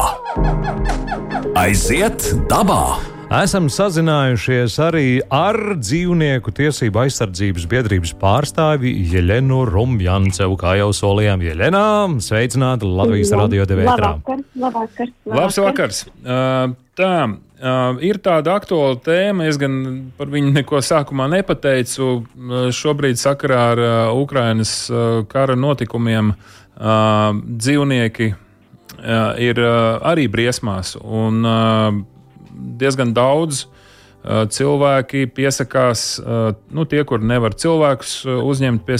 [1.60, 3.13] Aiziet dabā!
[3.34, 11.42] Esam sazinājušies arī ar dzīvnieku tiesību aizsardzības biedrības pārstāvi Jeļenu Rumjancevu, kā jau solījām.
[11.42, 11.82] Jeļenā,
[12.22, 15.10] sveicināti Latvijas radio labvakar.
[15.26, 16.04] Labs vakars.
[16.22, 19.82] Uh, tā, uh, ir tāda aktuāla tēma, es gan
[20.14, 22.14] par viņu neko sākumā nepateicu.
[22.22, 30.30] Uh, šobrīd sakarā ar uh, Ukrainas uh, kara notikumiem uh, dzīvnieki uh, ir uh, arī
[30.30, 30.94] briesmās.
[31.02, 32.04] Un, uh,
[32.54, 38.98] diezgan daudz uh, cilvēki piesakās, uh, nu, tie, kur nevar cilvēkus uh, uzņemt pie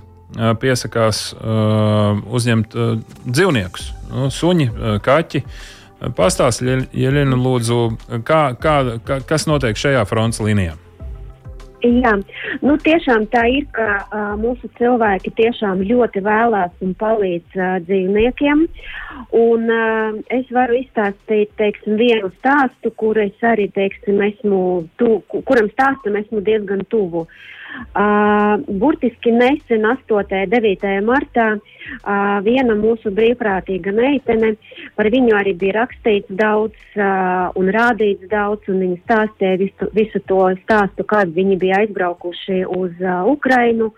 [0.00, 0.10] uh,
[0.60, 1.28] piesakās
[2.34, 2.74] uzņemt
[3.24, 4.70] dzīvniekus, nu, suņi,
[5.04, 5.44] kaķi.
[6.18, 7.78] Pastāstiet, Jeļina, lūdzu,
[8.26, 8.74] kā, kā,
[9.28, 10.74] kas notiek šajā fronts līnijā?
[11.84, 12.14] Jā,
[12.64, 18.62] nu tiešām tā ir, ka uh, mūsu cilvēki tiešām ļoti vēlās un palīdz uh, dzīvniekiem.
[19.36, 24.62] Un, uh, es varu izstāstīt teiksim, vienu stāstu, kur es arī teiksim, esmu,
[24.96, 27.26] tu, kuram stāstam esmu diezgan tuvu.
[27.26, 27.42] Uh,
[27.74, 30.14] Uh, burtiski nesen, 8.
[30.14, 30.90] un 9.
[31.02, 34.52] martā, uh, viena mūsu brīvprātīga meitene,
[34.94, 40.22] par viņu arī bija rakstīts daudz uh, un rādīts daudz, un viņa stāstīja visu, visu
[40.30, 43.90] to stāstu, kad viņi bija aizbraukuši uz uh, Ukrainu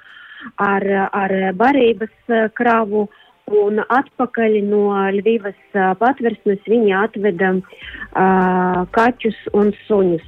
[0.57, 3.09] ar, ar barības kravu.
[3.47, 4.89] Un atpakaļ no
[5.77, 10.25] uh, patversmes viņi atveda uh, kaķus un suņus.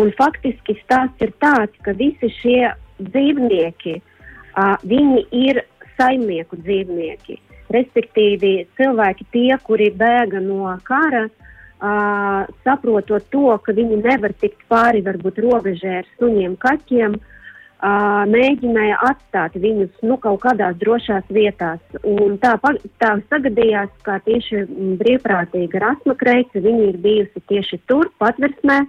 [0.00, 2.70] Un faktiski stāsts ir tāds, ka visi šie
[3.02, 5.64] dzīvnieki, uh, viņi ir
[5.98, 7.38] saimnieku dzīvnieki.
[7.74, 15.02] Respektīvi, cilvēki tie, kuri bēga no kara, uh, saprotot to, ka viņi nevar tikt pāri
[15.04, 21.82] varbūt robežai ar suņiem, kaķiem, uh, mēģināja atstāt viņus nu, kaut kādās drošās vietās.
[22.04, 22.54] Un tā,
[23.02, 24.66] tā sagadījās, ka tieši
[25.00, 28.82] brīvprātīga Rasma Kreica, viņa ir bijusi tieši tur, patversmē,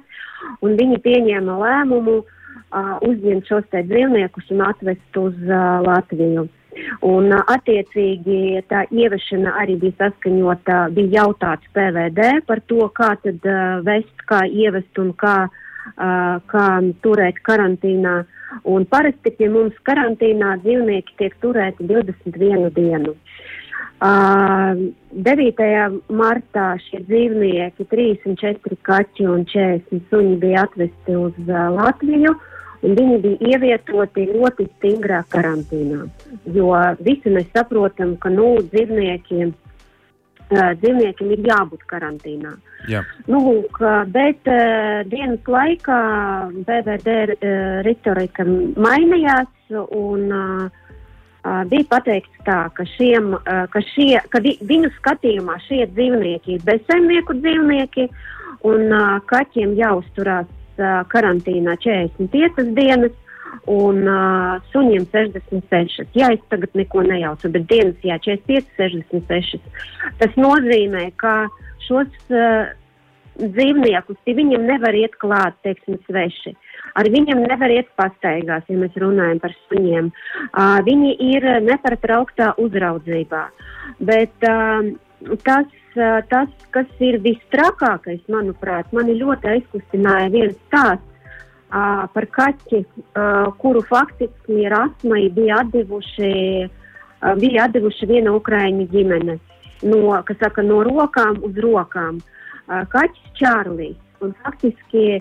[0.61, 2.31] un viņi pieņēma lēmumu uh,
[2.74, 6.47] uzņemt šos te dzīvniekus un atvest uz uh, Latviju.
[7.07, 13.45] Un, uh, attiecīgi, tā ievešana arī bija saskaņota, bija jautāts PVD par to, kā tad
[13.47, 16.70] uh, vest, kā ievest un kā, uh, kā
[17.05, 18.24] turēt karantīnā.
[18.72, 23.16] Un parasti pie mums karantīnā dzīvnieki tiek turēti 21 dienu.
[24.03, 26.01] Uh, 9.
[26.11, 32.36] martā šie dzīvnieki, 34 kaķi un 40 suņi bija atvesti uz uh, Latviju.
[32.36, 32.51] Uh,
[32.86, 36.05] un viņi bija ievietoti ļoti stingrā karantīnā.
[36.55, 36.71] Jo
[37.05, 39.53] visi mēs saprotam, ka nu, dzīvniekiem,
[40.53, 42.53] dzīvniekiem ir jābūt karantīnā.
[42.91, 43.01] Jā.
[43.31, 43.81] Nu, lūk,
[44.13, 44.45] bet
[45.09, 45.99] dienas laikā
[46.67, 47.15] BVD
[47.88, 50.29] retorika mainījās un
[51.69, 53.33] bija pateikts tā, ka, šiem,
[53.73, 58.07] ka, šie, ka vi, viņu skatījumā šie dzīvnieki ir bezsaimnieku dzīvnieki,
[58.65, 58.93] un
[59.29, 60.49] kaķiem jāuzturās
[61.11, 63.13] karantīnā 45 dienas
[63.71, 66.07] un uh, suņiem 66.
[66.17, 69.61] Jā, es tagad neko nejaucu, bet dienas jā, 45, 66.
[70.21, 71.45] Tas nozīmē, ka
[71.88, 72.73] šos uh,
[73.39, 76.55] dzīvniekus, viņiem nevar iet klāt, teiksim, sveši.
[76.95, 80.11] Ar viņiem nevar iet pastaigās, ja mēs runājam par suņiem.
[80.51, 83.47] Uh, viņi ir nepārtrauktā uzraudzībā.
[84.07, 84.93] Bet uh,
[85.47, 85.67] tas
[86.29, 91.15] tas, kas ir vistrakākais, manuprāt, mani ļoti aizkustināja viens stāsts
[91.71, 96.31] uh, par kaķi, uh, kuru faktiski Rasmai bija atdevuši,
[96.67, 99.37] uh, bija atdevuši viena ukraiņu ģimene.
[99.85, 102.19] No, kas saka, no rokām uz rokām.
[102.65, 103.97] Uh, kaķis Čārlis.
[104.23, 105.19] Un faktiski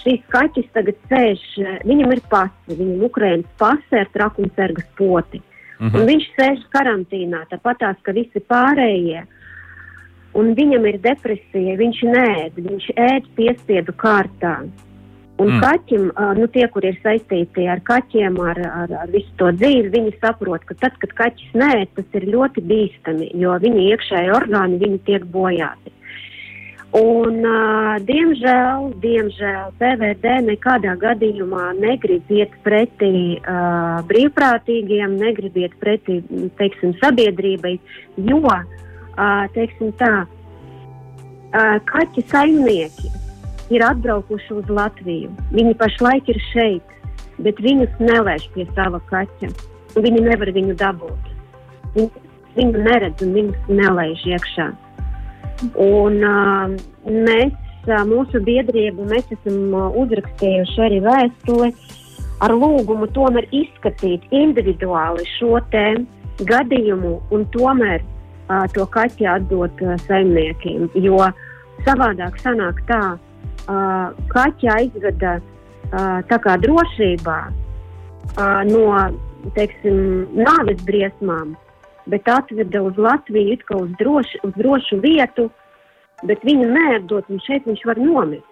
[0.00, 1.42] šis kaķis tagad sēž,
[1.86, 5.40] viņam ir pasi, viņam Ukraiņas pasi ar trakumsargas poti.
[5.78, 6.00] Uh -huh.
[6.00, 9.43] Un viņš sēž karantīnā, tāpat tās, ka visi pārējie uh,
[10.38, 14.58] un viņam ir depresija, viņš nēd, viņš ēd piespiedu kārtā.
[15.42, 15.62] Un mm.
[15.64, 16.04] kaķim,
[16.38, 20.62] nu, tie, kur ir saistīti ar kaķiem, ar, ar, ar visu to dzīvi, viņi saprot,
[20.68, 25.26] ka tad, kad kaķis nē, tas ir ļoti bīstami, jo viņa iekšēji orgāni viņi tiek
[25.34, 25.90] bojāti.
[26.94, 36.20] Un, uh, diemžēl, diemžēl PVD nekādā gadījumā negrib iet pretī uh, brīvprātīgiem, negrib iet pretī,
[36.60, 37.74] teiksim, sabiedrībai,
[38.30, 38.62] jo uh,
[39.54, 40.12] teiksim tā,
[41.90, 43.12] kaķi saimnieki
[43.74, 45.30] ir atbraukuši uz Latviju.
[45.54, 46.94] Viņi pašlaik ir šeit,
[47.44, 49.50] bet viņus nelaiž pie sava kaķa.
[49.94, 51.30] Viņi nevar viņu dabūt.
[51.94, 52.24] Viņi,
[52.56, 54.70] viņu neredz un viņus nelaiž iekšā.
[55.80, 56.74] Un, uh,
[57.06, 57.54] mēs,
[57.88, 61.70] uh, mūsu biedrība, mēs esam uh, uzrakstījuši arī vēstuli
[62.44, 65.60] ar lūgumu tomēr izskatīt individuāli šo
[66.50, 68.02] gadījumu un tomēr
[68.48, 70.88] uh, to kaķi atdot uh, saimniekiem.
[70.94, 71.20] Jo
[71.86, 78.86] savādāk sanāk tā, uh, kaķi aizveda uh, tā kā drošībā uh, no,
[79.58, 79.98] teiksim,
[80.36, 81.54] nāves briesmām,
[82.10, 85.50] bet atveda uz Latviju it kā uz drošu, uz drošu vietu,
[86.24, 88.50] bet viņu neatdot, un šeit viņš var nomirt.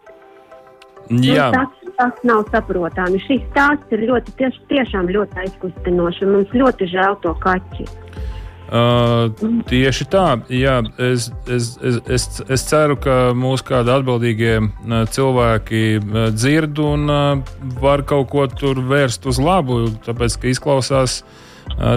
[1.11, 1.51] Jā.
[1.51, 3.19] Nu, tas, tas nav saprotami.
[3.27, 7.89] Šis stāsts ir ļoti, tieš, tiešām ļoti aizkustinošs, mums ļoti žēl to kaķi.
[8.73, 9.29] Uh,
[9.69, 12.25] tieši tā, jā, es, es, es, es,
[12.57, 14.55] es ceru, ka mūsu kādi atbildīgie
[15.13, 15.83] cilvēki
[16.33, 17.13] dzird un
[17.83, 19.83] var kaut ko tur vērst uz labu.
[20.07, 21.19] Tāpēc, ka izklausās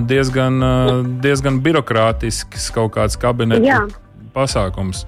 [0.10, 0.60] diezgan,
[1.24, 3.86] diezgan birokrātisks kaut kāds kabineta
[4.36, 5.06] pasākums.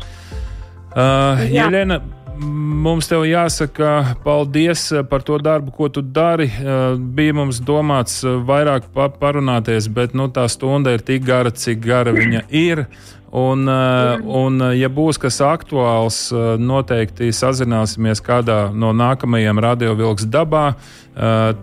[0.96, 2.00] Uh, Jelena,
[2.38, 6.50] Mums te jāsaka paldies par to darbu, ko tu dari.
[6.98, 12.44] Bija mums domāts vairāk parunāties, bet nu, tā stunda ir tik gara, cik gara viņa
[12.50, 12.88] ir.
[13.32, 20.26] Un, eh, un, eh, ja būs kas aktuāls, eh, noteikti sazināsimies kādā no nākamajiem radiovilks
[20.26, 20.76] dabā.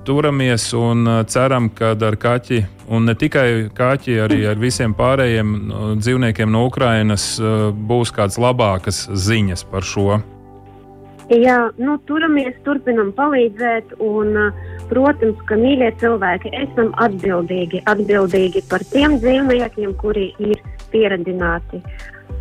[0.05, 5.71] Turamies un ceram, ka ar kaķi, un ne tikai kaķi, arī ar visiem pārējiem
[6.03, 10.34] dzīvniekiem no Ukrainas būs kādas labākas ziņas par šo.
[11.33, 14.35] Jā, nu, turamies, turpinam palīdzēt, un,
[14.91, 20.61] protams, ka mīļie cilvēki esam atbildīgi, atbildīgi par tiem dzīvniekiem, kuri ir
[20.93, 21.81] pieredzināti.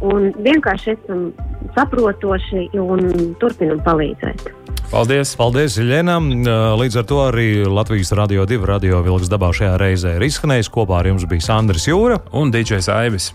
[0.04, 1.30] Un vienkārši esam
[1.78, 4.52] saprotoši un turpinam palīdzēt.
[4.92, 5.32] Paldies!
[5.40, 6.28] Paldies, Ļenam!
[6.78, 10.70] Līdz ar to arī Latvijas radio divu radio vilks dabā šajā reizē ir izskanējis.
[10.74, 13.32] Kopā ar jums bija Sandrs Jūra un Dīdžais Aivis.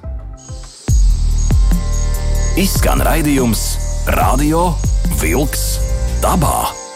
[2.58, 4.76] Izskan raidījums Radio
[5.20, 5.78] Vilks
[6.22, 6.87] dabā!